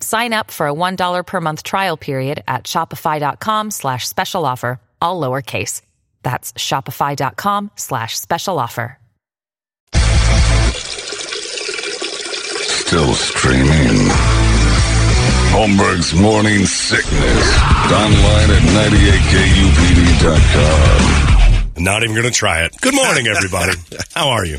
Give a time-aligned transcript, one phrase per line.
[0.00, 5.20] Sign up for a $1 per month trial period at shopify.com slash special offer, all
[5.20, 5.82] lowercase.
[6.22, 8.96] That's shopify.com slash special offer.
[12.90, 14.08] Still streaming.
[15.52, 17.58] Holmberg's Morning Sickness.
[17.92, 18.62] Online at
[21.76, 21.84] 98kupd.com.
[21.84, 22.74] Not even going to try it.
[22.80, 23.72] Good morning, everybody.
[24.14, 24.58] How are you?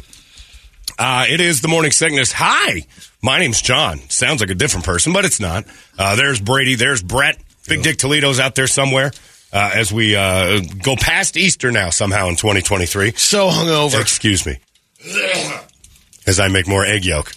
[1.04, 2.32] Uh, it is the morning sickness.
[2.32, 2.86] Hi,
[3.24, 3.98] my name's John.
[4.12, 5.66] Sounds like a different person, but it's not.
[5.98, 6.76] Uh, there's Brady.
[6.76, 7.40] There's Brett.
[7.68, 9.12] Big Dick Toledo's out there somewhere.
[9.52, 13.14] Uh, as we uh, go past Easter now, somehow in 2023.
[13.14, 14.00] So hungover.
[14.00, 14.60] Excuse me.
[16.28, 17.34] As I make more egg yolk.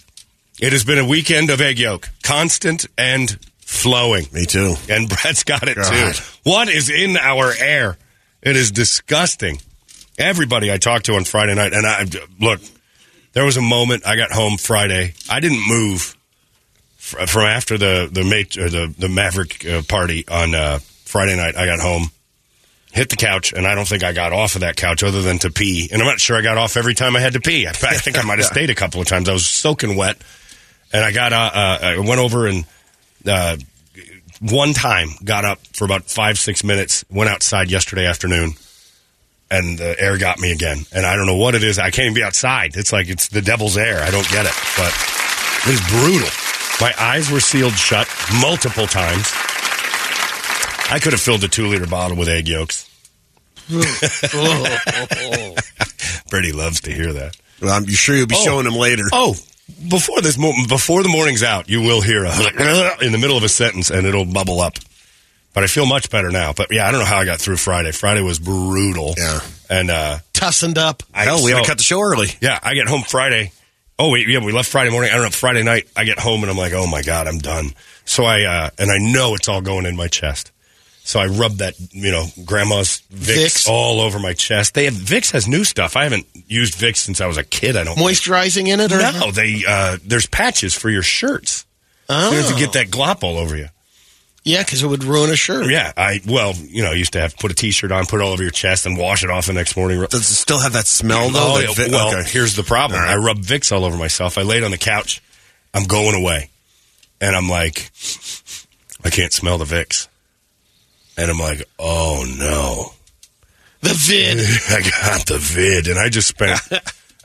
[0.59, 4.27] It has been a weekend of egg yolk, constant and flowing.
[4.31, 4.75] Me too.
[4.91, 6.13] And Brett's got it God.
[6.13, 6.23] too.
[6.43, 7.97] What is in our air?
[8.43, 9.59] It is disgusting.
[10.19, 12.05] Everybody I talked to on Friday night, and I
[12.39, 12.61] look,
[13.35, 15.13] there was a moment I got home Friday.
[15.29, 16.17] I didn't move
[16.97, 21.55] from after the the mate or the the Maverick uh, party on uh, Friday night.
[21.55, 22.09] I got home,
[22.91, 25.37] hit the couch, and I don't think I got off of that couch other than
[25.39, 25.89] to pee.
[25.91, 27.67] And I'm not sure I got off every time I had to pee.
[27.67, 29.29] I, I think I might have stayed a couple of times.
[29.29, 30.17] I was soaking wet,
[30.93, 32.65] and I got uh, uh, I went over and.
[33.27, 33.57] Uh,
[34.41, 38.51] one time got up for about five six minutes went outside yesterday afternoon
[39.51, 42.05] and the air got me again and i don't know what it is i can't
[42.05, 44.91] even be outside it's like it's the devil's air i don't get it but
[45.67, 46.29] it was brutal
[46.81, 48.07] my eyes were sealed shut
[48.41, 49.31] multiple times
[50.91, 52.89] i could have filled a two liter bottle with egg yolks
[56.29, 57.35] Brady loves to hear that.
[57.61, 58.43] Well, I'm sure you'll be Oh.
[58.43, 59.03] showing him later.
[59.11, 59.35] Oh,
[59.89, 62.29] before this, before the morning's out, you will hear a
[63.03, 64.77] in the middle of a sentence, and it'll bubble up.
[65.55, 66.51] But I feel much better now.
[66.53, 67.91] But yeah, I don't know how I got through Friday.
[67.93, 69.15] Friday was brutal.
[69.17, 69.39] Yeah.
[69.69, 71.01] and uh, Tussened up.
[71.13, 72.27] I- Hell, we had to cut the show early.
[72.41, 73.51] yeah, I get home Friday.
[73.97, 75.11] Oh wait, yeah, we left Friday morning.
[75.11, 75.29] I don't know.
[75.29, 77.71] Friday night, I get home and I'm like, oh my god, I'm done.
[78.03, 80.51] So I uh, and I know it's all going in my chest.
[81.05, 83.69] So I rub that, you know, grandma's Vicks, Vicks.
[83.69, 84.73] all over my chest.
[84.73, 85.95] They have Vicks has new stuff.
[85.95, 87.77] I haven't used Vicks since I was a kid.
[87.77, 88.91] I don't Moisturizing in it?
[88.91, 88.97] Or?
[88.97, 91.65] no, they uh, there's patches for your shirts.
[92.09, 92.31] Oh.
[92.31, 93.67] You have to get that glop all over you.
[94.47, 95.71] Yeah, because it would ruin a shirt.
[95.71, 98.21] Yeah, I well, you know, I used to have to put a t-shirt on, put
[98.21, 99.99] it all over your chest, and wash it off the next morning.
[100.09, 101.53] Does it still have that smell, though?
[101.55, 102.29] Oh, That yeah, vi- well, okay.
[102.29, 102.99] here's the problem.
[103.01, 103.09] Right.
[103.09, 104.37] I rubbed Vicks all over myself.
[104.37, 105.21] I laid on the couch.
[105.73, 106.49] I'm going away,
[107.19, 107.89] and I'm like,
[109.03, 110.07] I can't smell the Vicks,
[111.17, 112.91] and I'm like, oh no.
[113.81, 114.37] The vid.
[114.69, 116.59] I got the vid, and I just spent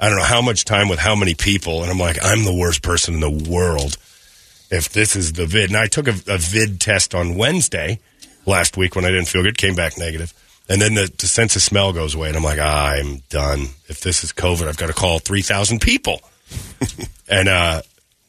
[0.00, 2.54] I don't know how much time with how many people, and I'm like, I'm the
[2.54, 3.98] worst person in the world
[4.70, 5.70] if this is the vid.
[5.70, 7.98] And I took a, a vid test on Wednesday
[8.46, 10.32] last week when I didn't feel good, came back negative,
[10.68, 13.68] and then the, the sense of smell goes away, and I'm like, I'm done.
[13.88, 16.20] If this is COVID, I've got to call three thousand people,
[17.28, 17.82] and uh,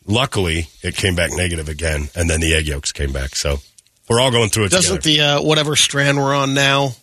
[0.07, 3.35] luckily it came back negative again, and then the egg yolks came back.
[3.35, 3.57] So
[4.09, 5.35] we're all going through it Doesn't together.
[5.37, 6.95] the uh, whatever strand we're on now?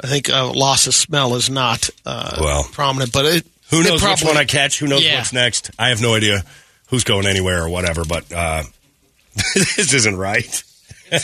[0.00, 3.46] I think uh, loss of smell is not uh, Well, prominent, but it.
[3.70, 4.78] Who it knows which one I catch?
[4.78, 5.16] Who knows Yeah.
[5.18, 5.70] what's next?
[5.78, 6.44] I have no idea
[6.88, 8.62] who's going anywhere or whatever, but uh,
[9.54, 10.62] this isn't right.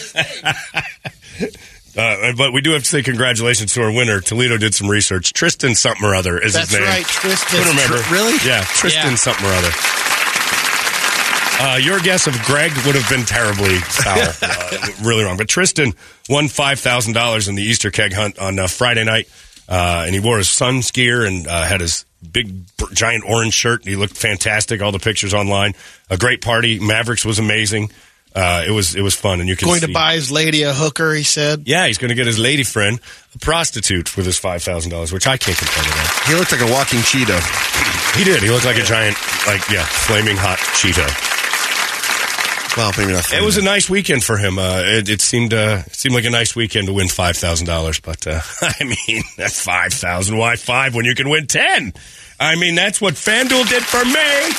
[1.97, 4.21] Uh, but we do have to say congratulations to our winner.
[4.21, 5.33] Toledo did some research.
[5.33, 6.87] Tristan something or other is That's his name.
[6.89, 7.67] That's right, Tristan.
[7.67, 7.99] Remember.
[7.99, 8.33] Tr- really?
[8.47, 9.15] Yeah, Tristan Yeah.
[9.17, 9.71] something or other.
[11.62, 15.37] Uh, your guess of Greg would have been terribly foul, uh, really wrong.
[15.37, 15.93] But Tristan
[16.29, 19.29] won five thousand dollars in the Easter keg hunt on uh, Friday night,
[19.69, 23.85] uh, and he wore his son's gear and uh, had his big giant orange shirt.
[23.85, 24.83] He looked fantastic.
[24.83, 25.75] All the pictures online.
[26.11, 26.79] A great party.
[26.79, 27.91] Mavericks was amazing.
[28.33, 29.87] Uh, it was it was fun, and you can Going see.
[29.89, 31.65] to buy his lady a hooker, he said.
[31.67, 33.01] Yeah, he's going to get his lady friend
[33.35, 36.27] a prostitute with his five thousand dollars, which I can't complain about.
[36.29, 37.41] He looked like a walking cheetah.
[38.17, 38.41] He did.
[38.43, 39.17] He looked like a giant,
[39.49, 41.40] like yeah, flaming hot Cheeto.
[42.77, 43.33] Well, maybe not.
[43.33, 44.59] It was a nice weekend for him.
[44.59, 47.67] Uh, it, it seemed uh, it seemed like a nice weekend to win five thousand
[47.67, 47.99] dollars.
[48.01, 50.37] But uh, I mean, that's five thousand.
[50.37, 51.93] Why five when you can win ten?
[52.39, 54.51] I mean, that's what FanDuel did for me.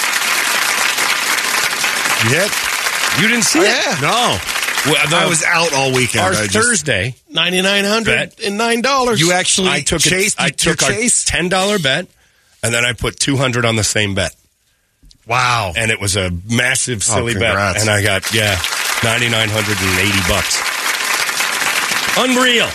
[2.30, 2.46] You?
[3.22, 3.68] You didn't see Oh, it?
[3.68, 3.98] yeah.
[4.02, 4.38] No.
[4.92, 6.24] Well, the- I was out all weekend.
[6.24, 9.20] Our I Thursday, Ninety nine hundred and nine dollars.
[9.20, 10.38] You actually I took chased.
[10.40, 11.24] A, I took a chase.
[11.26, 12.08] ten dollar bet,
[12.64, 14.36] and then I put two hundred on the same bet.
[15.28, 15.74] Wow.
[15.76, 18.60] and it was a massive oh, silly bet, and I got yeah
[19.04, 20.60] ninety nine hundred and eighty bucks.
[22.18, 22.68] Unreal!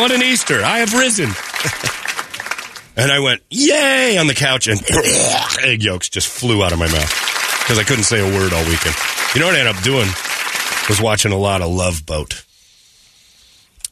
[0.00, 0.62] What an Easter!
[0.62, 1.30] I have risen.
[2.96, 4.80] and I went yay on the couch, and
[5.64, 7.10] egg yolks just flew out of my mouth
[7.60, 8.94] because I couldn't say a word all weekend.
[9.34, 10.08] You know what I ended up doing
[10.88, 12.44] was watching a lot of Love Boat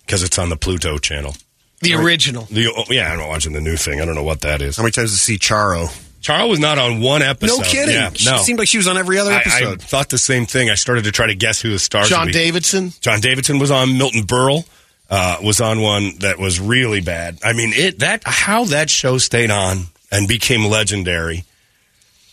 [0.07, 1.35] because it's on the Pluto channel.
[1.81, 2.45] the original.
[2.45, 4.01] The, oh, yeah, I'm not watching the new thing.
[4.01, 4.77] I don't know what that is.
[4.77, 5.89] How many times did you see Charo?
[6.25, 7.59] Charles was not on one episode.
[7.61, 7.95] No kidding.
[7.95, 8.39] Yeah, She no.
[8.39, 9.83] seemed like she was on every other I- I, episode.
[9.83, 10.71] thought the same thing.
[10.71, 12.09] I started to try to guess who the stars.
[12.09, 12.33] John would be.
[12.33, 12.93] Davidson.
[13.03, 13.99] John Davidson was on.
[13.99, 14.67] Milton Berle
[15.11, 17.39] uh, was on one that was really bad.
[17.45, 21.45] I mean, it that how that show stayed on and became legendary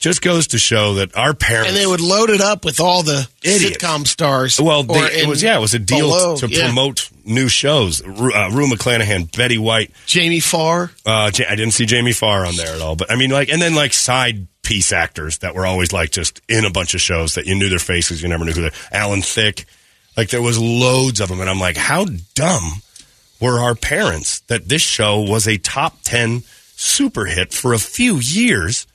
[0.01, 3.03] just goes to show that our parents And they would load it up with all
[3.03, 3.77] the Idiots.
[3.77, 4.59] sitcom stars.
[4.59, 6.65] Well, they, it was yeah, it was a deal below, to yeah.
[6.65, 8.01] promote new shows.
[8.01, 9.91] Uh, Rue McClanahan, Betty White.
[10.07, 10.91] Jamie Farr.
[11.05, 13.61] Uh, I didn't see Jamie Farr on there at all, but I mean, like, and
[13.61, 17.35] then like side piece actors that were always like just in a bunch of shows
[17.35, 18.69] that you knew their faces, you never knew who they.
[18.69, 18.75] Were.
[18.91, 19.65] Alan Thicke,
[20.17, 22.81] like there was loads of them, and I'm like, how dumb
[23.39, 26.41] were our parents that this show was a top ten
[26.75, 28.87] super hit for a few years?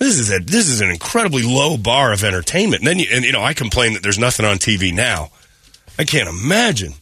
[0.00, 2.80] This is a this is an incredibly low bar of entertainment.
[2.80, 5.30] And then you, and you know I complain that there's nothing on TV now.
[5.98, 6.94] I can't imagine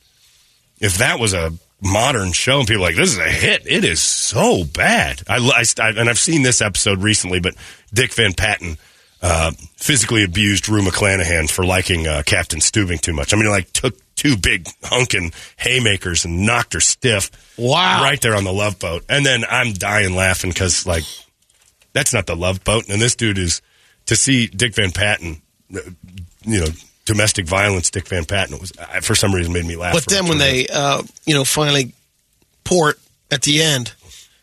[0.81, 3.63] if that was a modern show and people are like this is a hit.
[3.67, 5.23] It is so bad.
[5.29, 7.55] I, I, I- and I've seen this episode recently, but
[7.95, 8.77] Dick Van Patten
[9.23, 13.33] uh, physically abused Rue McClanahan for liking uh, Captain Stubing too much.
[13.33, 17.31] I mean, like took two big hunkin' haymakers and knocked her stiff.
[17.57, 18.03] Wow.
[18.03, 21.05] Right there on the love boat, and then I'm dying laughing because like
[21.93, 22.89] that's not the love boat.
[22.89, 23.63] And this dude is
[24.07, 25.41] to see Dick Van Patten,
[25.75, 25.81] uh,
[26.45, 26.67] you know,
[27.05, 27.91] domestic violence.
[27.91, 29.95] Dick Van Patten was for some reason made me laugh.
[29.95, 31.93] But then when they, uh, you know, finally
[32.65, 32.99] port
[33.31, 33.93] at the end,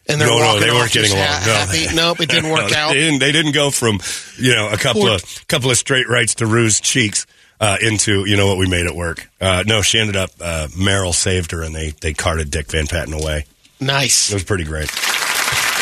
[0.07, 1.25] and they're no, no, they weren't getting along.
[1.27, 1.95] ha- no.
[2.09, 2.89] Nope, it didn't work No, out.
[2.89, 3.99] They didn't, they didn't go from
[4.37, 5.23] you know a couple Port.
[5.23, 7.25] of couple of straight rights to Rue's cheeks
[7.59, 9.27] uh, into you know what we made it work.
[9.41, 12.85] Uh, no, she ended up uh, Merrill saved her and they they carted Dick Van
[12.85, 13.45] Patten away.
[13.79, 14.29] Nice.
[14.29, 14.89] It was pretty great.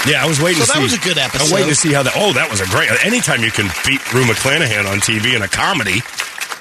[0.07, 0.83] Yeah, I was waiting So to that see.
[0.83, 1.39] was a good episode.
[1.39, 2.13] I was waiting to see how that.
[2.15, 2.89] Oh, that was a great.
[3.05, 6.01] Anytime you can beat Rue McClanahan on TV in a comedy,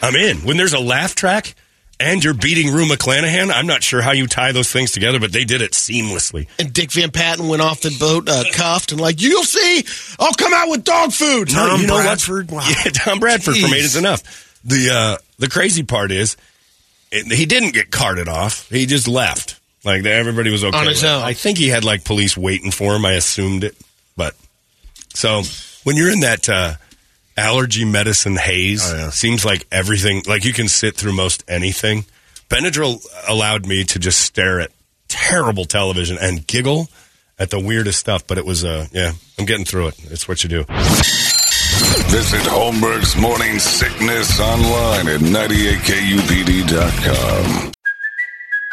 [0.00, 0.38] I'm in.
[0.46, 1.54] When there's a laugh track
[1.98, 5.32] and you're beating Rue McClanahan, I'm not sure how you tie those things together, but
[5.32, 6.46] they did it seamlessly.
[6.58, 9.84] And Dick Van Patten went off the boat uh, cuffed and like, you'll see,
[10.20, 11.48] I'll come out with dog food.
[11.50, 12.02] Tom you know what?
[12.04, 12.50] Bradford?
[12.50, 12.66] Wow.
[12.68, 13.74] Yeah, Tom Bradford from Jeez.
[13.74, 14.60] Eight is Enough.
[14.64, 16.36] The uh, the crazy part is
[17.10, 18.68] it, he didn't get carted off.
[18.70, 19.58] He just left.
[19.84, 21.14] Like everybody was okay On his with it.
[21.14, 21.22] own.
[21.22, 23.04] I think he had like police waiting for him.
[23.04, 23.76] I assumed it,
[24.16, 24.34] but
[25.14, 25.42] so
[25.84, 26.74] when you're in that uh,
[27.36, 29.10] allergy medicine haze, Oh, yeah.
[29.10, 30.22] seems like everything.
[30.26, 32.04] Like you can sit through most anything.
[32.48, 34.70] Benadryl allowed me to just stare at
[35.08, 36.88] terrible television and giggle
[37.38, 38.24] at the weirdest stuff.
[38.26, 39.94] But it was, uh, yeah, I'm getting through it.
[40.10, 40.64] It's what you do.
[42.12, 47.72] Visit Holmberg's Morning Sickness online at 98kupd.com.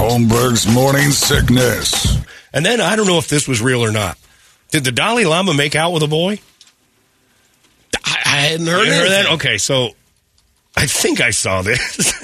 [0.00, 2.16] Holmberg's Morning Sickness.
[2.54, 4.16] And then I don't know if this was real or not.
[4.70, 6.38] Did the Dalai Lama make out with a boy?
[8.02, 9.32] I, I hadn't heard, You heard that?
[9.34, 9.90] Okay, so
[10.74, 12.14] I think I saw this.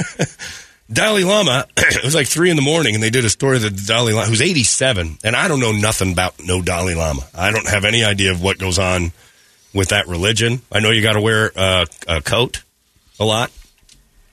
[0.90, 3.62] Dalai Lama, it was like three in the morning, and they did a story of
[3.62, 7.28] the Dalai Lama, who's 87, and I don't know nothing about no Dalai Lama.
[7.34, 9.12] I don't have any idea of what goes on
[9.74, 10.62] with that religion.
[10.72, 12.62] I know you got to wear uh, a coat
[13.20, 13.50] a lot,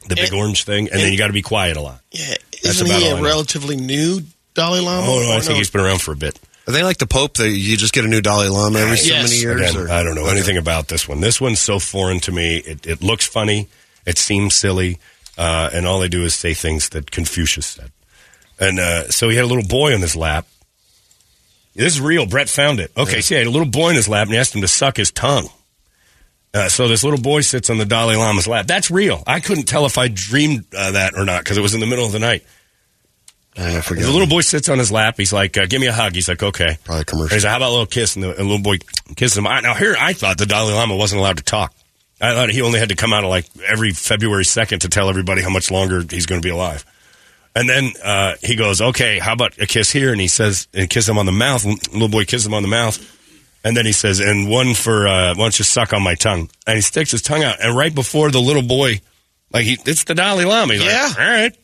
[0.08, 2.02] the big And- orange thing, and then you got to be quiet a lot.
[2.12, 2.34] Yeah,
[2.64, 3.26] That's isn't about he all a I know.
[3.26, 4.22] relatively new
[4.54, 5.08] Dalai Lama?
[5.08, 6.40] Oh, no, I Or think he's been around for a bit.
[6.68, 9.08] Are they like the Pope that you just get a new Dalai Lama every so
[9.14, 9.30] Yes.
[9.30, 9.62] many years?
[9.72, 10.32] Again, or- I don't know Okay.
[10.38, 11.20] anything about this one.
[11.20, 12.58] This one's so foreign to me.
[12.58, 13.68] It, it looks funny.
[14.06, 14.98] It seems silly.
[15.38, 17.92] Uh, and all they do is say things that Confucius said.
[18.60, 20.46] And uh, so he had a little boy on his lap.
[21.76, 22.28] This is real.
[22.28, 22.92] Brett found it.
[22.96, 24.68] Okay, so he had a little boy in his lap and he asked him to
[24.68, 25.50] suck his tongue.
[26.54, 28.68] Uh, so this little boy sits on the Dalai Lama's lap.
[28.68, 29.24] That's real.
[29.26, 31.88] I couldn't tell if I dreamed uh, that or not because it was in the
[31.88, 32.44] middle of the night.
[33.58, 34.06] I forget.
[34.06, 35.16] The little boy sits on his lap.
[35.18, 37.36] He's like, uh, "Give me a hug." He's like, "Okay." Probably commercial.
[37.36, 38.78] He's like, "How about a little kiss?" And the, and the little boy
[39.16, 39.46] kisses him.
[39.48, 41.74] I, now here, I thought the Dalai Lama wasn't allowed to talk.
[42.20, 45.10] I thought he only had to come out of like every February second to tell
[45.10, 46.86] everybody how much longer he's going to be alive.
[47.56, 50.90] And then uh, he goes, "Okay, how about a kiss here?" And he says, and
[50.90, 51.66] kiss him on the mouth.
[51.66, 52.98] And little boy kisses him on the mouth.
[53.64, 56.50] And then he says, "And one for uh, why don't you suck on my tongue?"
[56.68, 57.58] And he sticks his tongue out.
[57.62, 59.00] And right before the little boy,
[59.54, 60.74] like he, it's the Dalai Lama.
[60.74, 61.08] He's Yeah.
[61.08, 61.56] like, "All right."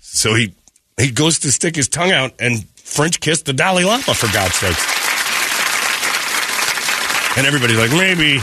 [0.00, 0.52] So he
[0.98, 4.56] he goes to stick his tongue out and French kiss the Dalai Lama for God's
[4.56, 4.84] sakes.
[7.38, 8.40] And everybody's like, maybe,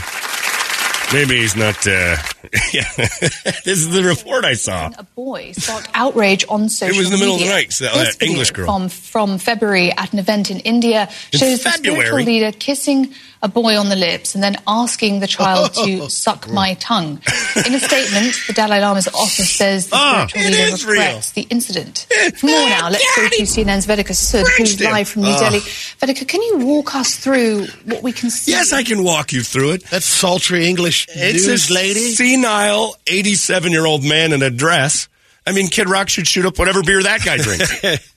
[1.13, 1.85] maybe he's not.
[1.85, 2.15] Uh,
[2.73, 4.91] yeah, this is the report I saw.
[4.97, 7.01] A boy sparked outrage on social media.
[7.01, 8.79] It was in the middle of the night, so that- This that English video girl.
[8.79, 12.05] from from February at an event in India In shows the February?
[12.05, 13.13] spiritual leader kissing
[13.43, 17.21] a boy on the lips and then asking the child to suck my tongue.
[17.67, 21.21] In a statement, the Dalai Lama's office says the spiritual it leader is real.
[21.35, 22.07] the incident.
[22.37, 24.91] For more now, let's go to CNN's Vedika Sud, who's him.
[24.91, 25.39] live from New Ah.
[25.39, 25.59] Delhi.
[25.59, 28.51] Vedika, can you walk us through what we can see?
[28.51, 29.85] Yes, I can walk you through it.
[29.91, 32.15] That sultry English It's news a lady.
[32.41, 35.07] Senile, eighty-seven-year-old man in a dress.
[35.45, 37.83] I mean, Kid Rock should shoot up whatever beer that guy drinks.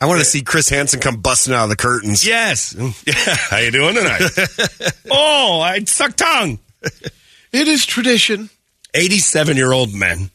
[0.00, 2.26] I want to see Chris Hansen come busting out of the curtains.
[2.26, 2.74] yes.
[2.74, 3.14] Yeah.
[3.14, 4.22] How you doing tonight?
[5.10, 6.58] oh, I suck tongue.
[7.52, 8.50] It is tradition.
[8.94, 10.30] 87 year old men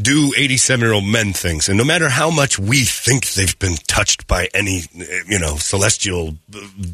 [0.00, 1.68] do 87 year old men things.
[1.68, 4.82] And no matter how much we think they've been touched by any,
[5.26, 6.36] you know, celestial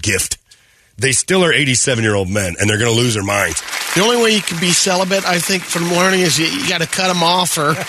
[0.01, 0.39] gift,
[0.97, 3.63] they still are 87 year old men and they're going to lose their minds.
[3.95, 6.81] The only way you can be celibate, I think, from learning is you, you got
[6.81, 7.75] to cut them off or.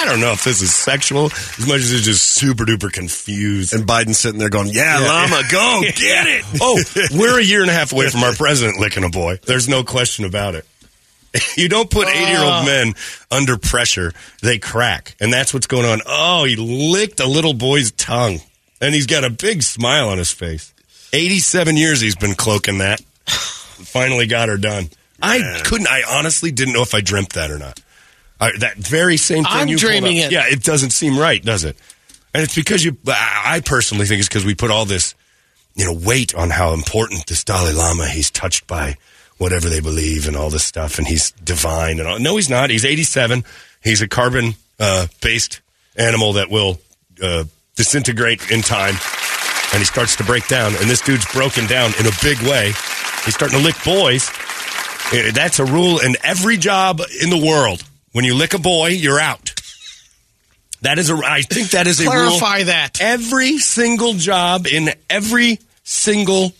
[0.00, 3.74] I don't know if this is sexual as much as it's just super duper confused.
[3.74, 5.06] And Biden's sitting there going, yeah, Yeah.
[5.06, 6.44] Llama, go, get it.
[6.60, 6.82] oh,
[7.12, 9.38] we're a year and a half away from our president licking a boy.
[9.44, 10.66] There's no question about it.
[11.56, 12.94] You don't put 80 year old men
[13.30, 15.16] under pressure, they crack.
[15.20, 16.00] And that's what's going on.
[16.06, 18.40] Oh, he licked a little boy's tongue.
[18.80, 20.72] And he's got a big smile on his face.
[21.12, 23.00] 87 years he's been cloaking that.
[23.26, 24.88] Finally got her done.
[25.22, 27.80] I couldn't, I honestly didn't know if I dreamt that or not.
[28.40, 30.32] I, that very same thing I'm you dreaming it.
[30.32, 31.76] Yeah, it doesn't seem right, does it?
[32.32, 35.14] And it's because you, I I personally think it's because we put all this
[35.74, 38.96] you know, weight on how important this Dalai Lama, he's touched by
[39.38, 42.18] whatever they believe and all this stuff, and he's divine and all.
[42.18, 42.70] No, he's not.
[42.70, 43.44] He's 87.
[43.82, 45.60] He's a carbon uh, based
[45.96, 46.78] animal that will
[47.22, 47.44] uh,
[47.76, 48.94] disintegrate in time,
[49.72, 50.74] and he starts to break down.
[50.76, 52.72] And this dude's broken down in a big way.
[53.24, 54.28] He's starting to lick boys.
[55.12, 57.82] Uh, That's a rule in every job in the world.
[58.12, 59.54] When you lick a boy, you're out.
[60.82, 61.14] That is a.
[61.14, 62.12] I think that is a rule.
[62.12, 63.00] Clarify that.
[63.00, 66.52] Every single job in every single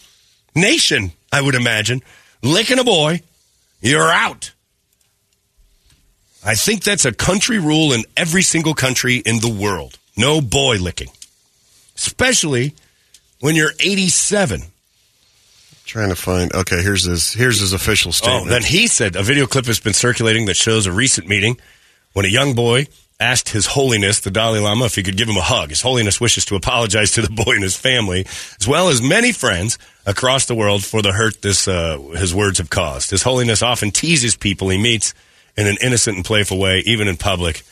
[0.54, 2.02] nation, I would imagine,
[2.42, 3.22] licking a boy,
[3.80, 4.52] you're out.
[6.44, 9.98] I think that's a country rule in every single country in the world.
[10.16, 11.10] No boy licking.
[11.96, 12.74] Especially
[13.40, 14.62] when you're 87.
[15.84, 16.54] Trying to find.
[16.54, 17.32] Okay, here's his.
[17.32, 18.34] Here's his official statement.
[18.34, 18.62] Oh, statement.
[18.62, 21.56] then he said a video clip has been circulating that shows a recent meeting
[22.12, 22.86] when a young boy
[23.18, 25.68] asked His Holiness, the Dalai Lama, if he could give him a hug.
[25.68, 28.24] His Holiness wishes to apologize to the boy and his family,
[28.58, 32.58] as well as many friends across the world for the hurt this uh, his words
[32.58, 33.10] have caused.
[33.10, 35.12] His Holiness often teases people he meets
[35.56, 37.62] in an innocent and playful way, even in public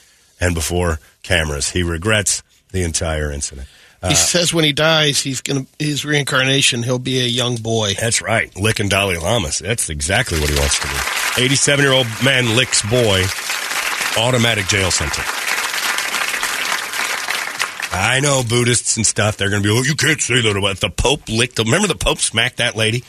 [0.40, 1.70] and before cameras.
[1.70, 3.68] He regrets the entire incident.
[4.07, 6.83] He says when he dies, he's gonna his reincarnation.
[6.85, 7.95] He'll be a young boy.
[7.99, 8.55] That's right.
[8.57, 9.59] Licking Dalai Lamas.
[9.59, 11.43] That's exactly what he wants to do.
[11.45, 13.25] 87 year old man licks boy,
[14.17, 15.26] automatic jail sentence.
[17.90, 20.76] I know Buddhists and stuff, they're going to be, oh, you can't say that about
[20.78, 21.59] the Pope licked.
[21.59, 23.02] Remember the Pope smacked that lady?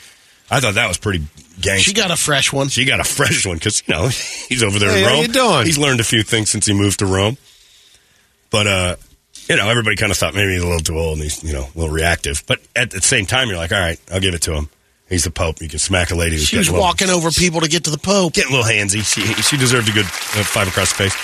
[0.50, 1.26] I thought that was pretty
[1.60, 1.90] gangster.
[1.90, 2.68] She got a fresh one.
[2.68, 4.08] She got a fresh one because, you know,
[4.48, 5.22] he's over there Hey, in how Rome.
[5.22, 5.66] you doing?
[5.66, 7.36] He's learned a few things since he moved to Rome.
[8.50, 8.96] But, uh,
[9.50, 11.52] you know, everybody kind of thought maybe he's a little too old and he's, you
[11.52, 12.44] know, a little reactive.
[12.46, 14.68] But at the same time, you're like, all right, I'll give it to him.
[15.08, 15.60] He's the Pope.
[15.60, 17.68] You can smack a lady who's She was getting a little- walking over people to
[17.68, 18.32] get to the Pope.
[18.32, 19.02] getting a little handsy.
[19.04, 21.16] She, she deserved a good uh, five across the face.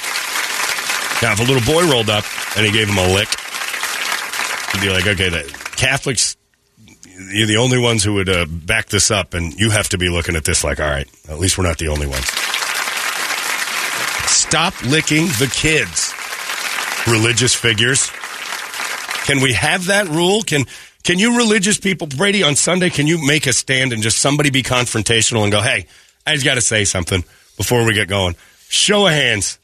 [1.23, 2.25] Now, if a little boy rolled up
[2.57, 3.29] and he gave him a lick,
[4.75, 5.45] you'd be like, okay, the
[5.77, 6.37] Catholics,
[7.31, 10.09] you're the only ones who would uh, back this up, and you have to be
[10.11, 12.27] looking at this like, all right, at least we're not the only ones.
[14.29, 16.13] Stop licking the kids,
[17.07, 18.11] religious figures.
[19.27, 20.43] Can we have that rule?
[20.43, 20.65] Can
[21.07, 24.51] can you religious people, Brady, on Sunday, can you make a stand and just somebody
[24.51, 25.87] be confrontational and go, hey,
[26.27, 27.23] I just got to say something
[27.57, 28.35] before we get going?
[28.69, 29.61] Show of hands.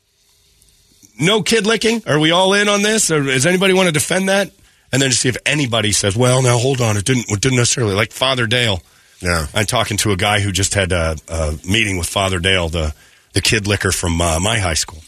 [1.19, 2.03] No kid licking?
[2.07, 3.11] Are we all in on this?
[3.11, 4.53] Or does anybody want to defend that?
[4.93, 6.97] And then to see if anybody says, well, now hold on.
[6.97, 8.81] It didn't, it didn't necessarily, like Father Dale.
[9.21, 9.47] Yeah.
[9.53, 12.95] I'm talking to a guy who just had a, a meeting with Father Dale, the,
[13.33, 15.03] the kid licker from uh, my high school.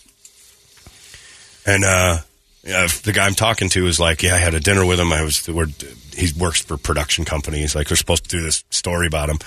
[1.67, 2.19] And uh,
[2.63, 5.13] yeah, the guy I'm talking to is like, yeah, I had a dinner with him.
[5.13, 5.67] I was, we're,
[6.15, 7.75] he works for production companies.
[7.75, 9.39] Like, we're supposed to do this story about him.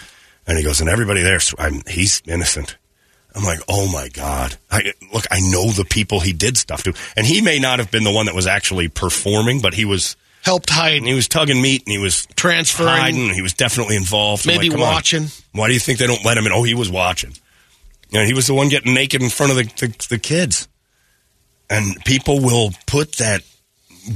[0.45, 2.77] And he goes, and everybody there, I'm, he's innocent.
[3.35, 4.55] I'm like, oh my God.
[4.71, 6.93] I, look, I know the people he did stuff to.
[7.15, 10.15] And he may not have been the one that was actually performing, but he was.
[10.43, 10.97] Helped hide.
[10.97, 12.89] And he was tugging meat and he was Transferring.
[12.89, 13.33] hiding.
[13.33, 14.47] He was definitely involved.
[14.47, 14.93] Maybe like, come on.
[14.93, 15.27] watching.
[15.51, 16.51] Why do you think they don't let him in?
[16.51, 17.33] Oh, he was watching.
[18.09, 20.67] You know, he was the one getting naked in front of the, the, the kids.
[21.69, 23.41] And people will put that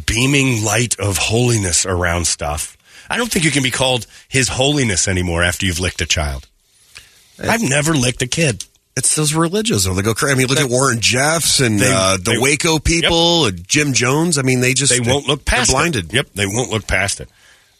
[0.05, 2.77] beaming light of holiness around stuff.
[3.09, 6.47] I don't think you can be called His Holiness anymore after you've licked a child.
[7.43, 8.65] I've never licked a kid.
[8.95, 10.33] It's those religious, or they go crazy.
[10.33, 13.93] I mean, look at Warren Jeffs and They- uh, the they- Waco people, and Jim
[13.93, 14.37] Jones.
[14.37, 16.05] I mean, they just They won't look past they're blinded.
[16.07, 16.13] it.
[16.13, 17.29] Yep, they won't look past it.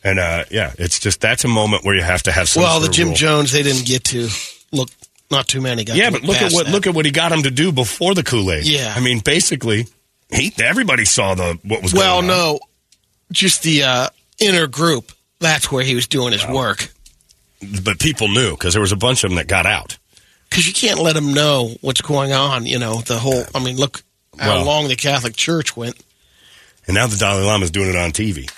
[0.03, 2.63] And uh, yeah, it's just that's a moment where you have to have some.
[2.63, 3.15] Well, sort the of Jim rule.
[3.15, 4.29] Jones they didn't get to
[4.71, 4.89] look.
[5.31, 5.97] Not too many guys.
[5.97, 6.71] Yeah, but look at what that.
[6.71, 8.65] look at what he got him to do before the Kool Aid.
[8.67, 8.93] Yeah.
[8.95, 9.87] I mean, basically,
[10.29, 12.37] he everybody saw the what was Well, going on.
[12.37, 12.59] Well, no,
[13.31, 14.07] just the uh,
[14.39, 15.11] inner group.
[15.39, 16.89] That's where he was doing his work.
[17.83, 19.97] but people knew because there was a bunch of them that got out.
[20.49, 22.65] Because you can't let them know what's going on.
[22.65, 23.43] You know the whole.
[23.55, 24.03] I mean, look
[24.37, 25.95] how Well- long the Catholic Church went.
[26.87, 28.49] And now the Dalai Lama's doing it on TV.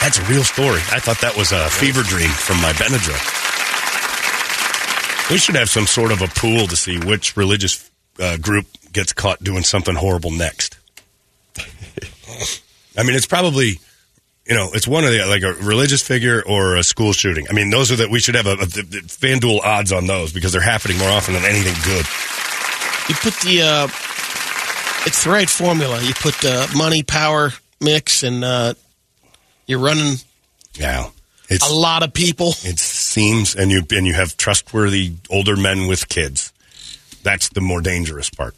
[0.00, 0.80] That's a real story.
[0.92, 3.18] I thought that was a fever dream from my Benadryl.
[5.30, 9.12] We should have some sort of a pool to see which religious uh, group gets
[9.12, 10.78] caught doing something horrible next.
[12.96, 13.80] I mean, it's probably,
[14.46, 17.46] you know, it's one of the, like a religious figure or a school shooting.
[17.48, 20.32] I mean, those are that we should have a, a, the FanDuel odds on those
[20.32, 22.06] because they're happening more often than anything good.
[23.08, 23.62] You put the.
[23.62, 23.88] Uh,
[25.06, 26.00] it's the right formula.
[26.02, 28.74] You put the money power mix, and uh,
[29.66, 30.16] you're running
[30.74, 31.10] Yeah.
[31.48, 32.54] It's, a lot of people.
[32.62, 32.78] It
[33.14, 36.52] seems, and you and you have trustworthy older men with kids.
[37.22, 38.54] That's the more dangerous part.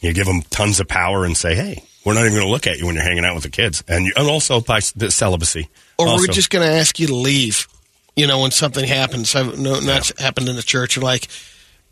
[0.00, 2.66] You give them tons of power and say, "Hey, we're not even going to look
[2.66, 5.10] at you when you're hanging out with the kids," and you, and also by the
[5.10, 5.68] celibacy.
[5.98, 6.26] Or also.
[6.26, 7.68] we're just going to ask you to leave.
[8.16, 10.96] You know, when something happens, I no, that's happened in the church.
[10.96, 11.28] You're like,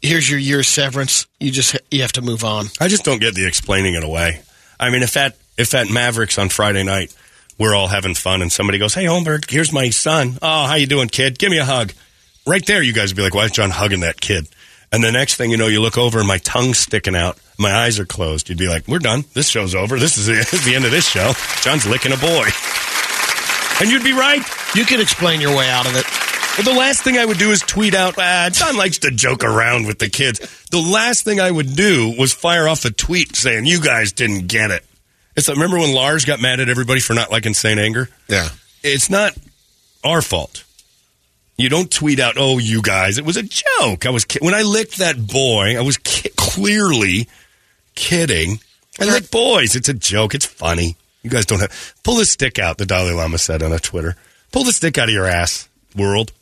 [0.02, 1.26] here's your year's severance.
[1.38, 2.66] You just you have to move on.
[2.80, 4.42] I just don't get the explaining it away.
[4.80, 7.14] I mean, if that if that Mavericks on Friday night,
[7.58, 10.38] we're all having fun, and somebody goes, "Hey, Holmberg, here's my son.
[10.42, 11.38] Oh, how you doing, kid?
[11.38, 11.92] Give me a hug."
[12.46, 14.48] Right there, you guys would be like, "Why is John hugging that kid?"
[14.92, 17.72] And the next thing you know, you look over and my tongue's sticking out, my
[17.72, 18.48] eyes are closed.
[18.48, 19.24] You'd be like, "We're done.
[19.34, 19.98] This show's over.
[19.98, 22.48] This is the, the end of this show." John's licking a boy,
[23.80, 24.42] and you'd be right.
[24.74, 26.04] You could explain your way out of it.
[26.56, 29.42] But the last thing I would do is tweet out, ah, John likes to joke
[29.42, 30.38] around with the kids.
[30.70, 34.46] The last thing I would do was fire off a tweet saying, you guys didn't
[34.46, 34.84] get it.
[35.36, 37.78] It's like, remember when Lars got mad at everybody for not liking St.
[37.78, 38.08] Anger?
[38.28, 38.48] Yeah.
[38.82, 39.32] It's not
[40.04, 40.64] our fault.
[41.56, 43.18] You don't tweet out, oh, you guys.
[43.18, 44.06] It was a joke.
[44.06, 47.28] I was ki- When I licked that boy, I was ki- clearly
[47.94, 48.58] kidding.
[49.00, 49.74] I lick boys.
[49.76, 50.34] It's a joke.
[50.34, 50.96] It's funny.
[51.22, 51.94] You guys don't have.
[52.02, 54.16] Pull the stick out, the Dalai Lama said on a Twitter.
[54.52, 56.32] Pull the stick out of your ass, world.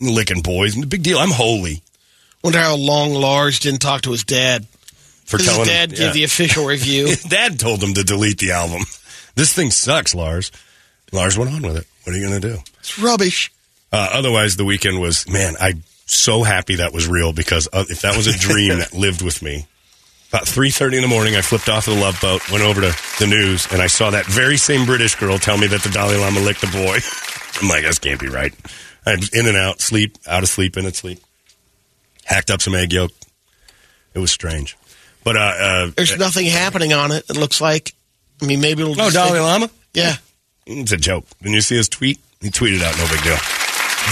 [0.00, 0.74] Licking boys.
[0.86, 1.18] Big deal.
[1.18, 1.82] I'm holy
[2.42, 4.66] Wonder how long Lars didn't talk to his dad.
[5.30, 5.96] For 'Cause telling his dad him.
[5.96, 6.12] gave yeah.
[6.12, 7.14] the official review.
[7.28, 8.82] Dad told him to delete the album.
[9.36, 10.50] This thing sucks, Lars.
[11.12, 11.86] Lars went on with it.
[12.04, 12.58] What are you going to do?
[12.80, 13.50] it's rubbish.
[13.92, 18.02] Uh, otherwise, the weekend was, man, I'm so happy that was real because uh, if
[18.02, 19.66] that was a dream that lived with me,
[20.32, 22.92] about 3.30 in the morning, I flipped off of the love boat, went over to
[23.18, 26.16] the news, and I saw that very same British girl tell me that the Dalai
[26.18, 26.98] Lama licked the boy.
[27.62, 28.54] I'm like, this can't be right.
[29.04, 31.18] I was in and out, sleep, out of sleep, in and sleep.
[32.24, 33.10] Hacked up some egg yolk.
[34.14, 34.76] It was strange.
[35.24, 37.24] But, uh, uh, There's nothing happening on it.
[37.28, 37.92] It looks like.
[38.42, 38.92] I mean, maybe it'll.
[38.92, 39.70] oh, just Dalai take- Lama?
[39.92, 40.16] Yeah.
[40.66, 41.26] It's a joke.
[41.42, 42.18] Didn't you see his tweet?
[42.40, 43.36] He tweeted out, no big deal.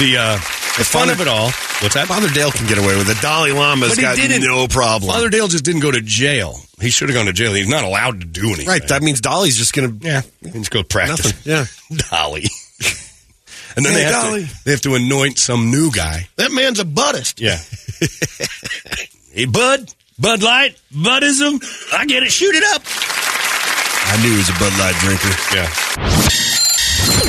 [0.00, 0.34] The, uh,
[0.76, 1.46] the fun of it all.
[1.80, 2.08] What's that?
[2.08, 3.16] Father Dale can get away with it.
[3.22, 4.42] Dalai Lama's But he got didn't.
[4.44, 5.10] no problem.
[5.12, 6.56] Father Dale just didn't go to jail.
[6.80, 7.54] He should have gone to jail.
[7.54, 8.66] He's not allowed to do anything.
[8.66, 8.86] right.
[8.88, 10.06] That means Dolly's just going to.
[10.06, 10.22] yeah.
[10.42, 11.26] Just go practice.
[11.46, 11.52] Nothing.
[11.52, 11.64] Yeah.
[12.10, 12.42] Dolly.
[13.76, 14.44] and then Hey, they, have Dolly.
[14.46, 16.28] to, they have to anoint some new guy.
[16.36, 17.40] That man's a Buddhist.
[17.40, 17.58] Yeah.
[19.32, 19.92] hey, Bud.
[20.18, 20.80] Bud Light.
[20.90, 21.60] Buddhism.
[21.92, 22.32] I get it.
[22.32, 22.82] Shoot it up.
[22.84, 25.34] I knew he was a Bud Light drinker.
[25.54, 25.68] Yeah.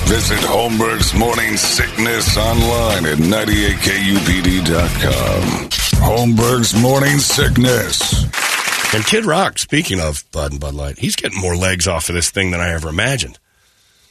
[0.07, 5.69] Visit Holmberg's Morning Sickness online at 98kupd.com.
[6.01, 8.23] Holmberg's Morning Sickness.
[8.95, 12.15] And Kid Rock, speaking of Bud and Bud Light, he's getting more legs off of
[12.15, 13.37] this thing than I ever imagined.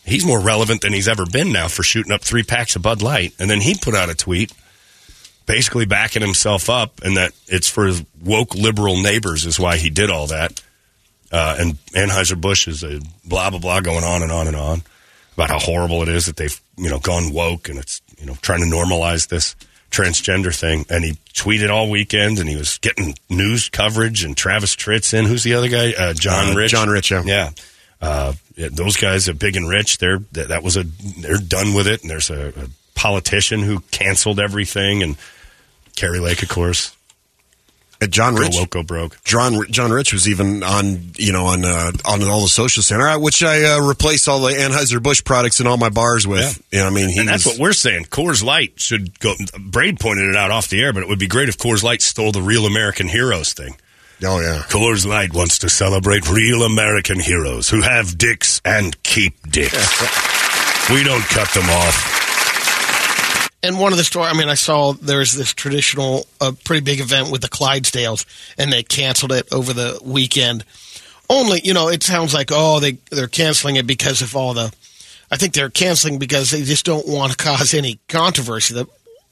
[0.05, 3.03] He's more relevant than he's ever been now for shooting up three packs of Bud
[3.03, 3.35] Light.
[3.41, 4.53] And then he put out a tweet
[5.49, 9.91] basically backing himself up and that it's for his woke liberal neighbors is why he
[9.91, 10.63] did all that.
[11.33, 14.83] Uh, and Anheuser-Busch is a blah, blah, blah going on and on and on
[15.35, 18.35] about how horrible it is that they've, you know, gone woke and it's, you know,
[18.43, 19.57] trying to normalize this
[19.91, 20.85] transgender thing.
[20.91, 25.25] And he tweeted all weekend and he was getting news coverage and Travis Tritt's in.
[25.25, 25.93] Who's the other guy?
[25.99, 26.73] Uh, John Uh, Rich.
[26.73, 27.23] John Rich, yeah.
[27.25, 27.51] Yeah.
[28.01, 29.99] Uh, yeah, those guys are big and rich.
[29.99, 32.03] They're that, that was a they're done with it.
[32.03, 35.17] And there's a, a politician who canceled everything, and
[35.99, 36.95] Kari Lake, of course.
[38.01, 39.23] Uh, John Go Loco broke.
[39.25, 43.09] John John Rich was even on you know on uh, on all the social center,
[43.09, 46.63] uh, which I uh, replaced all the Anheuser Busch products in all my bars with.
[46.71, 48.05] You know, I mean, and that's what we're saying.
[48.05, 49.35] Coors Light should go.
[49.59, 52.01] Braid pointed it out off the air, but it would be great if Coors Light
[52.01, 53.75] stole the real American heroes thing.
[54.23, 59.51] Oh yeah, Coors Light wants to celebrate real American heroes who have dicks and keep
[59.51, 60.01] dicks.
[60.91, 62.28] we don't cut them off.
[63.63, 67.01] And one of the story, I mean, I saw there's this traditional, uh, pretty big
[67.01, 68.25] event with the Clydesdales,
[68.57, 70.65] and they canceled it over the weekend.
[71.29, 74.73] Only, you know, it sounds like oh they they're canceling it because of all the.
[75.31, 78.75] I think they're canceling because they just don't want to cause any controversy.
[78.75, 78.87] The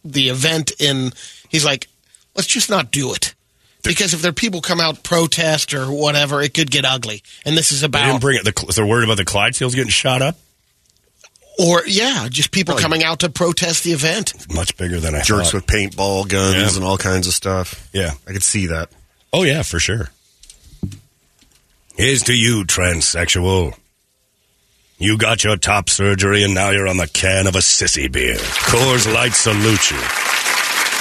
[0.04, 1.12] the event in
[1.48, 1.88] he's like,
[2.34, 3.34] let's just not do it.
[3.82, 7.22] Because if there are people come out protest or whatever, it could get ugly.
[7.44, 8.44] And this is They didn't about, bring it.
[8.44, 10.36] The, they're worried about the Clydesdales getting shot up.
[11.58, 14.34] Or yeah, just people coming out to protest the event.
[14.54, 15.54] Much bigger than I jerks thought.
[15.54, 16.76] with paintball guns Yeah.
[16.76, 17.88] and all kinds of stuff.
[17.92, 18.12] Yeah.
[18.28, 18.90] I could see that.
[19.32, 20.10] Oh yeah, for sure.
[21.96, 23.74] Here's to you, transsexual.
[24.98, 28.36] You got your top surgery and now you're on the can of a sissy beer.
[28.36, 29.96] Coors Light salute you.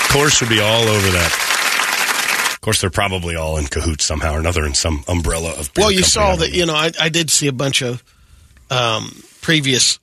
[0.09, 2.51] Coors should be all over that.
[2.53, 5.73] Of course, they're probably all in cahoots somehow or another in some umbrella of.
[5.73, 6.09] beer Well, you company.
[6.09, 6.53] saw that.
[6.53, 8.03] You know, I, I did see a bunch of
[8.71, 9.99] um, previous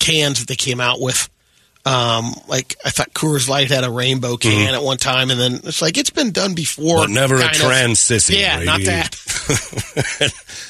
[0.00, 1.28] cans that they came out with.
[1.86, 5.60] Um, like I thought Coors Light had a rainbow can at one time, and then
[5.64, 6.98] it's like it's been done before.
[6.98, 7.14] Mm-hmm.
[7.14, 8.38] But never a trans sissy.
[8.38, 9.16] Yeah, not that.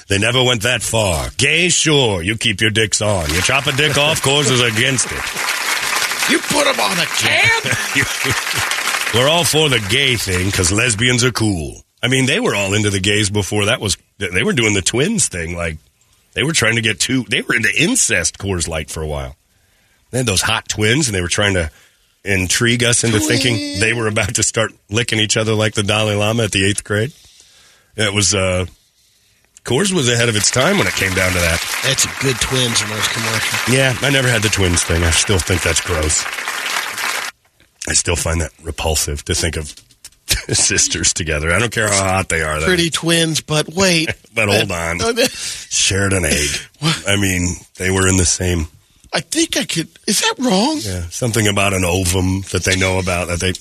[0.09, 1.31] they never went that far.
[1.37, 3.29] Gay, sure, you keep your dicks on.
[3.31, 6.31] You chop a dick off, Coors is against it.
[6.31, 7.61] You put them on a can.
[9.15, 11.83] We're all for the gay thing because lesbians are cool.
[12.01, 13.99] I mean, they were all into the gays before that was.
[14.19, 15.57] They were doing the twins thing.
[15.57, 15.79] Like
[16.35, 17.25] they were trying to get two.
[17.25, 19.37] They were into incest Coors Light for a while.
[20.11, 21.71] They had those hot twins, and they were trying to
[22.25, 26.15] intrigue us into thinking they were about to start licking each other like the Dalai
[26.17, 27.13] Lama at the eighth grade.
[27.97, 28.35] It was.
[28.35, 28.67] uh
[29.63, 31.61] Coors was ahead of its time when it came down to that.
[31.85, 33.69] That's a good twins in those commercials.
[33.69, 35.03] Yeah, I never had the twins thing.
[35.03, 36.25] I still think that's gross.
[37.87, 39.75] I still find that repulsive to think of
[40.55, 41.51] sisters together.
[41.53, 42.61] I don't care how hot they are.
[42.61, 44.11] That- Pretty twins, but wait.
[44.33, 44.99] But hold on.
[45.29, 46.49] Shared an egg.
[46.81, 48.67] I mean, they were in the same.
[49.13, 49.89] I think I could.
[50.07, 50.79] Is that wrong?
[50.81, 53.55] Yeah, something about an ovum that they know about that they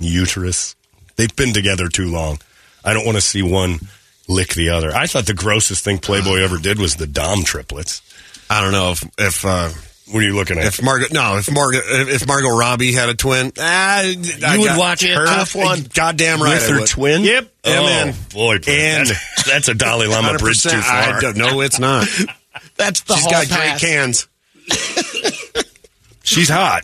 [0.00, 0.74] uterus.
[1.16, 2.38] They've been together too long.
[2.84, 3.80] I don't want to see one
[4.28, 4.90] lick the other.
[4.94, 8.00] I thought the grossest thing Playboy ever did was the Dahm triplets.
[8.48, 9.70] I don't know if if uh,
[10.10, 10.64] What are you looking at?
[10.66, 14.16] if Margot no if Margot if if Margot Robbie had a twin, ah, I you
[14.60, 15.84] would got- watch Yeah, her tough one.
[15.94, 17.22] Goddamn right, with her twin.
[17.24, 18.14] Yep, Oh yeah, man.
[18.34, 20.80] boy, Brett, And- that's, that's a Dalai Lama bridge too far.
[20.80, 22.06] I don't, no, it's not.
[22.76, 23.80] That's the She's hall got pass.
[23.80, 24.28] great cans.
[26.22, 26.82] She's hot.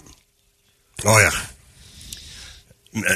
[1.04, 1.30] Oh yeah.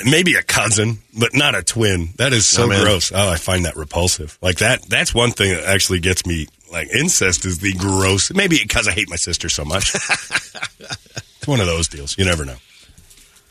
[0.04, 2.10] Maybe a cousin, but not a twin.
[2.16, 3.10] That is so I'm gross.
[3.12, 4.38] Oh, I find that repulsive.
[4.42, 4.82] Like that.
[4.82, 6.46] That's one thing that actually gets me.
[6.72, 8.32] Like incest is the gross.
[8.32, 9.94] Maybe because I hate my sister so much.
[9.94, 12.16] it's one of those deals.
[12.16, 12.56] You never know.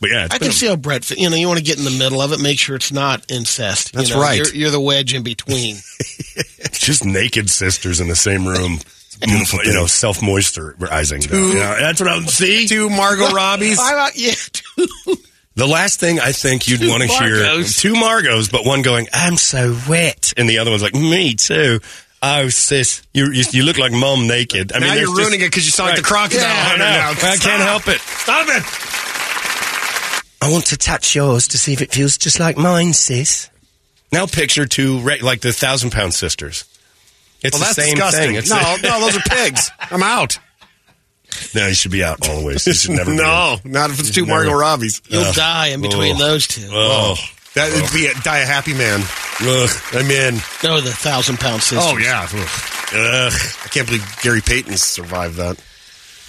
[0.02, 1.10] But yeah, it's I can see how Brett.
[1.12, 3.32] You know, you want to get in the middle of it, make sure it's not
[3.32, 3.94] incest.
[3.94, 4.38] That's you know, right.
[4.38, 5.76] You're, you're the wedge in between.
[6.72, 8.80] just naked sisters in the same room.
[9.22, 11.32] Beautiful, you know, self moisturizing.
[11.32, 12.68] You know, that's what I'm see.
[12.68, 13.78] Two Margot Robbies.
[13.78, 14.34] I yeah,
[15.54, 19.38] The last thing I think you'd want to hear two Margos, but one going, "I'm
[19.38, 21.82] so wet," and the other one's like, "Me too."
[22.24, 24.72] Oh, sis, you you, you look like mom naked.
[24.74, 26.54] I now mean, you're ruining just- it because you sound like the crocodile Yeah, I
[26.70, 26.92] hunter know.
[26.92, 27.32] now.
[27.34, 28.00] I can't help it.
[28.02, 28.64] Stop it.
[30.44, 33.50] I want to touch yours to see if it feels just like mine, sis.
[34.12, 36.66] Now picture two like the thousand pound sisters.
[37.44, 38.22] It's Well, the that's same disgusting.
[38.28, 38.36] thing.
[38.36, 39.72] It's no, no, those are pigs.
[39.80, 40.38] I'm out.
[41.56, 42.68] no, you should be out always.
[42.68, 43.12] You should never.
[43.12, 44.46] be no, not if it's two Never.
[44.46, 45.02] Margot Robbies.
[45.10, 46.20] you'll die in between Oh.
[46.20, 46.68] those two.
[46.72, 47.16] Oh,
[47.56, 49.02] That would be a, die a happy man.
[49.42, 49.70] ugh.
[49.94, 50.36] I'm in.
[50.64, 51.92] No, the thousand pound sisters.
[51.94, 52.24] Oh yeah.
[52.24, 53.34] Ugh.
[53.64, 55.62] I can't believe Gary Payton survived that.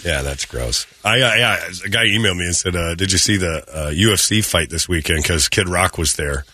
[0.05, 0.87] Yeah, that's gross.
[1.05, 3.91] I uh, yeah, a guy emailed me and said, uh, "Did you see the uh,
[3.91, 5.23] UFC fight this weekend?
[5.23, 6.45] Because Kid Rock was there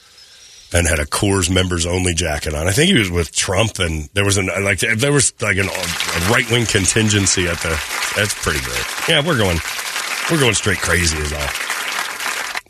[0.73, 2.69] and had a Coors members only jacket on.
[2.69, 5.67] I think he was with Trump, and there was an like there was like an,
[5.69, 7.71] a right wing contingency at the.
[8.17, 8.85] That's pretty great.
[9.09, 9.59] Yeah, we're going
[10.31, 11.49] we're going straight crazy as all.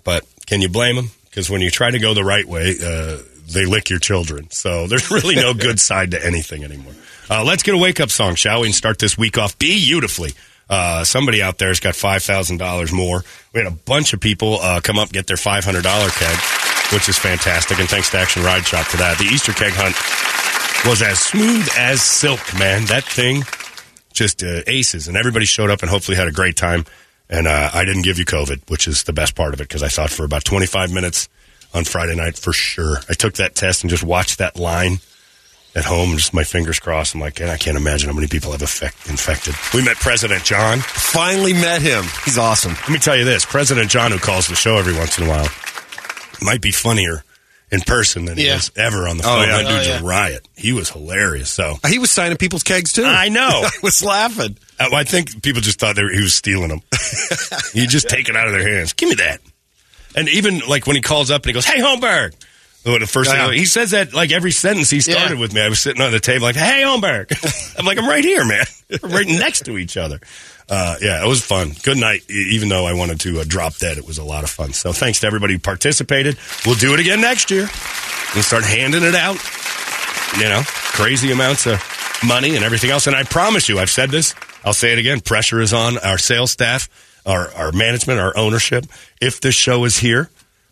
[0.04, 1.10] But can you blame them?
[1.38, 3.18] Because when you try to go the right way, uh,
[3.54, 4.50] they lick your children.
[4.50, 6.94] So there's really no good side to anything anymore.
[7.30, 8.66] Uh, let's get a wake up song, shall we?
[8.66, 10.32] And start this week off beautifully.
[10.68, 13.22] Uh, somebody out there has got five thousand dollars more.
[13.54, 16.08] We had a bunch of people uh, come up and get their five hundred dollar
[16.08, 16.36] keg,
[16.92, 17.78] which is fantastic.
[17.78, 19.16] And thanks to Action Ride Shop for that.
[19.18, 19.94] The Easter keg hunt
[20.90, 22.86] was as smooth as silk, man.
[22.86, 23.44] That thing
[24.12, 26.84] just uh, aces, and everybody showed up and hopefully had a great time.
[27.30, 29.82] And uh, I didn't give you COVID, which is the best part of it because
[29.82, 31.28] I saw it for about twenty five minutes
[31.74, 32.96] on Friday night for sure.
[33.08, 35.00] I took that test and just watched that line
[35.76, 37.14] at home, just my fingers crossed.
[37.14, 39.54] I'm like, and I can't imagine how many people have effect, infected.
[39.74, 40.78] We met President John.
[40.80, 42.04] Finally met him.
[42.24, 42.72] He's awesome.
[42.72, 45.28] Let me tell you this President John, who calls the show every once in a
[45.28, 45.48] while,
[46.40, 47.22] might be funnier
[47.70, 48.56] in person than he Yeah.
[48.56, 49.48] is ever on the Oh, phone.
[49.48, 49.62] yeah.
[49.62, 50.00] That dude's Oh, yeah.
[50.00, 50.48] a riot.
[50.56, 51.50] He was hilarious.
[51.50, 53.04] So He was signing people's kegs too.
[53.04, 53.48] I know.
[53.64, 54.56] I was laughing.
[54.80, 56.80] Uh, I think people just thought they were, he was stealing them.
[57.74, 58.92] he just take it out of their hands.
[58.94, 59.40] Give me that.
[60.16, 62.34] And even like when he calls up and he goes, "Hey, Holmberg."
[62.84, 63.48] The first Yeah.
[63.48, 65.40] thing he says that like every sentence he started Yeah.
[65.40, 65.60] with me.
[65.60, 67.30] I was sitting on the table like, "Hey, Holmberg."
[67.78, 68.64] I'm like, "I'm right here, man.
[69.02, 70.20] We're right next to each other."
[70.68, 71.72] Uh, yeah, it was fun.
[71.82, 72.28] Good night.
[72.30, 74.72] Even though I wanted to uh, drop dead, it was a lot of fun.
[74.72, 76.36] So thanks to everybody who participated.
[76.66, 77.68] We'll do it again next year.
[78.34, 79.38] We'll start handing it out.
[80.36, 81.82] You know, crazy amounts of
[82.26, 83.06] money and everything else.
[83.06, 84.34] And I promise you, I've said this.
[84.64, 85.20] I'll say it again.
[85.20, 86.88] Pressure is on our sales staff,
[87.24, 88.84] our, our management, our ownership.
[89.20, 90.28] If this show is here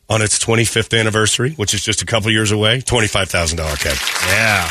[0.08, 3.96] on its 25th anniversary, which is just a couple years away, $25,000 keg.
[4.28, 4.68] Yeah.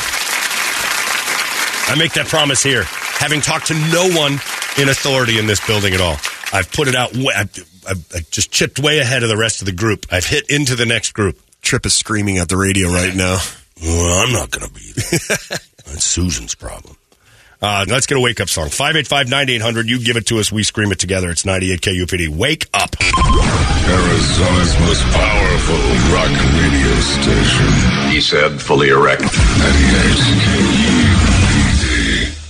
[1.88, 2.84] I make that promise here,
[3.18, 4.32] having talked to no one
[4.78, 6.16] in authority in this building at all.
[6.52, 7.16] I've put it out.
[7.16, 7.50] I've,
[7.88, 10.06] I've, I've just chipped way ahead of the rest of the group.
[10.10, 11.38] I've hit into the next group.
[11.62, 13.38] Trip is screaming at the radio right now.
[13.82, 15.18] Well, I'm not going to be there.
[15.86, 16.96] That's Susan's problem.
[17.60, 18.68] Uh, let's get a wake up song.
[18.68, 19.88] 585 9800.
[19.88, 20.52] You give it to us.
[20.52, 21.30] We scream it together.
[21.30, 22.28] It's 98 KUPD.
[22.28, 22.94] Wake up.
[23.00, 25.80] Arizona's most powerful
[26.12, 28.12] rock radio station.
[28.12, 29.22] He said, fully erect.
[29.22, 30.85] 98 KUPD.